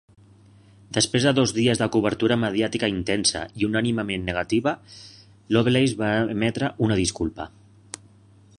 [0.97, 4.73] Després de dos dies de cobertura mediàtica intensa i unànimement negativa,
[5.57, 7.51] Lovelace va emetre una disculpa.